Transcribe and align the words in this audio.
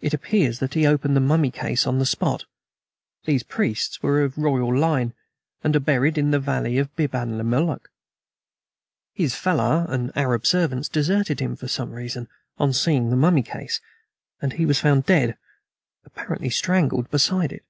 It 0.00 0.12
appears 0.12 0.58
that 0.58 0.74
he 0.74 0.84
opened 0.84 1.14
the 1.14 1.20
mummy 1.20 1.52
case 1.52 1.86
on 1.86 2.00
the 2.00 2.04
spot 2.04 2.44
these 3.24 3.44
priests 3.44 4.02
were 4.02 4.20
of 4.22 4.36
royal 4.36 4.76
line, 4.76 5.14
and 5.62 5.76
are 5.76 5.78
buried 5.78 6.18
in 6.18 6.32
the 6.32 6.40
valley 6.40 6.76
of 6.76 6.92
Biban 6.96 7.36
le 7.38 7.44
Moluk. 7.44 7.88
His 9.12 9.36
Fellah 9.36 9.86
and 9.88 10.10
Arab 10.16 10.44
servants 10.44 10.88
deserted 10.88 11.38
him 11.38 11.54
for 11.54 11.68
some 11.68 11.92
reason 11.92 12.26
on 12.58 12.72
seeing 12.72 13.10
the 13.10 13.16
mummy 13.16 13.44
case 13.44 13.80
and 14.42 14.54
he 14.54 14.66
was 14.66 14.80
found 14.80 15.06
dead, 15.06 15.38
apparently 16.04 16.50
strangled, 16.50 17.08
beside 17.12 17.52
it. 17.52 17.64